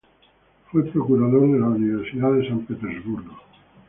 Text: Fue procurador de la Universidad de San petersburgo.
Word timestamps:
Fue 0.71 0.83
procurador 0.87 1.41
de 1.51 1.59
la 1.59 1.67
Universidad 1.67 2.33
de 2.33 2.47
San 2.49 2.65
petersburgo. 2.65 3.39